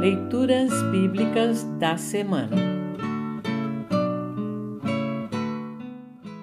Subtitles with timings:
[0.00, 2.54] Leituras Bíblicas da Semana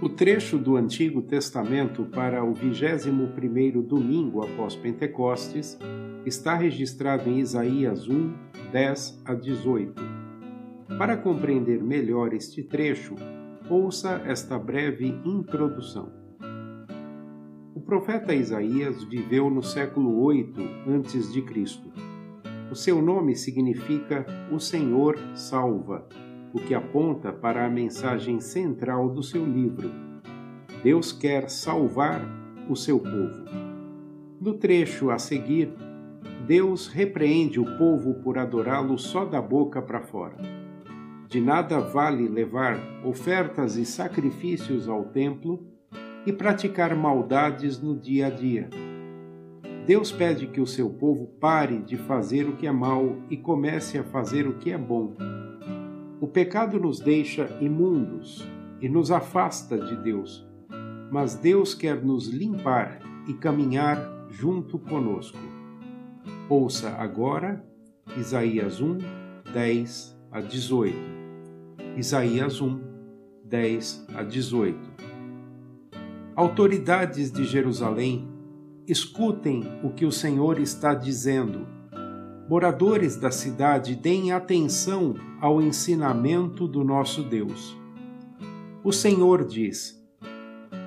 [0.02, 5.80] O trecho do Antigo Testamento para o 21º domingo após Pentecostes
[6.26, 8.34] está registrado em Isaías 1,
[8.74, 10.04] 10 a 18.
[10.98, 13.16] Para compreender melhor este trecho,
[13.70, 16.12] ouça esta breve introdução.
[17.74, 22.15] O profeta Isaías viveu no século 8 a.C
[22.72, 26.08] o seu nome significa O Senhor Salva,
[26.54, 29.92] o que aponta para a mensagem central do seu livro.
[30.84, 32.22] Deus quer salvar
[32.70, 33.46] o seu povo.
[34.40, 35.74] No trecho a seguir,
[36.48, 40.38] Deus repreende o povo por adorá-lo só da boca para fora.
[41.28, 45.66] De nada vale levar ofertas e sacrifícios ao templo
[46.26, 48.70] e praticar maldades no dia a dia
[49.86, 54.00] Deus pede que o seu povo pare de fazer o que é mal e comece
[54.00, 55.16] a fazer o que é bom.
[56.20, 58.44] O pecado nos deixa imundos
[58.82, 60.44] e nos afasta de Deus,
[61.12, 65.38] mas Deus quer nos limpar e caminhar junto conosco.
[66.50, 67.64] Ouça agora
[68.18, 68.98] Isaías 1,
[69.54, 70.98] 10 a 18.
[71.96, 72.82] Isaías 1,
[73.44, 74.80] 10 a 18.
[76.36, 78.35] Autoridades de Jerusalém
[78.88, 81.68] escutem o que o Senhor está dizendo.
[82.48, 87.76] Moradores da cidade, deem atenção ao ensinamento do nosso Deus.
[88.84, 90.00] O Senhor diz: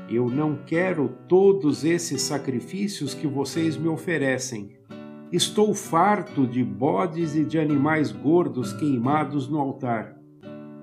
[0.08, 4.78] Eu não quero todos esses sacrifícios que vocês me oferecem.
[5.32, 10.16] Estou farto de bodes e de animais gordos queimados no altar.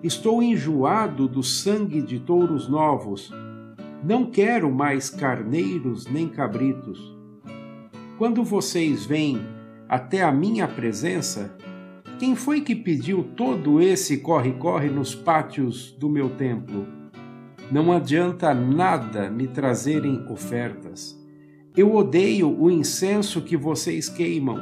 [0.03, 3.31] Estou enjoado do sangue de touros novos
[4.03, 7.15] não quero mais carneiros nem cabritos.
[8.17, 9.41] Quando vocês vêm
[9.89, 11.55] até a minha presença,
[12.19, 16.87] quem foi que pediu todo esse corre-corre nos pátios do meu templo?
[17.71, 21.19] Não adianta nada me trazerem ofertas.
[21.75, 24.59] Eu odeio o incenso que vocês queimam.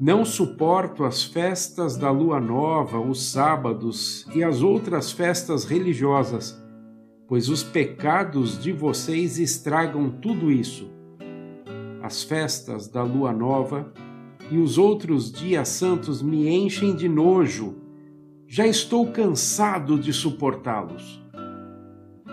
[0.00, 6.61] Não suporto as festas da lua nova, os sábados e as outras festas religiosas
[7.32, 10.90] pois os pecados de vocês estragam tudo isso.
[12.02, 13.90] As festas da lua nova
[14.50, 17.76] e os outros dias santos me enchem de nojo.
[18.46, 21.24] Já estou cansado de suportá-los.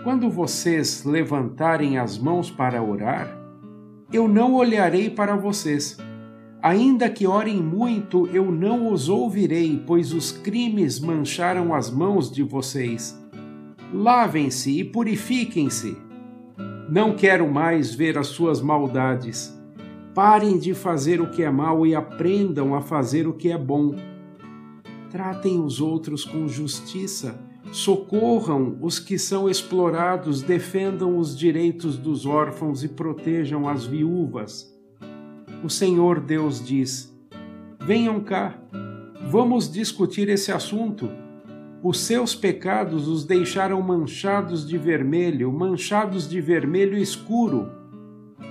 [0.04, 3.34] Quando vocês levantarem as mãos para orar,
[4.12, 5.96] eu não olharei para vocês.
[6.60, 12.42] Ainda que orem muito, eu não os ouvirei, pois os crimes mancharam as mãos de
[12.42, 13.18] vocês
[13.92, 15.96] lavem-se e purifiquem-se.
[16.88, 19.56] Não quero mais ver as suas maldades.
[20.14, 23.94] Parem de fazer o que é mal e aprendam a fazer o que é bom.
[25.08, 27.40] Tratem os outros com justiça,
[27.72, 34.76] socorram os que são explorados, defendam os direitos dos órfãos e protejam as viúvas.
[35.62, 37.16] O Senhor Deus diz:
[37.80, 38.60] Venham cá,
[39.28, 41.08] vamos discutir esse assunto.
[41.82, 47.70] Os seus pecados os deixaram manchados de vermelho, manchados de vermelho escuro.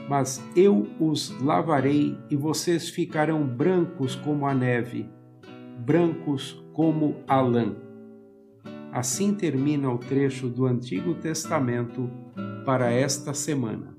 [0.10, 5.08] Mas eu os lavarei e vocês ficarão brancos como a neve,
[5.78, 7.76] brancos como a lã.
[8.92, 12.10] Assim termina o trecho do Antigo Testamento
[12.66, 13.96] para esta semana.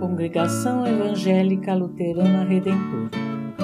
[0.00, 3.27] Congregação Evangélica Luterana Redentor